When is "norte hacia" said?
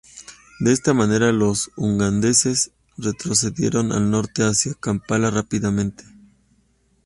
4.09-4.73